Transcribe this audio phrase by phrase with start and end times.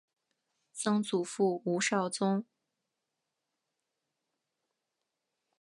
[0.73, 2.43] 曾祖父吴绍宗。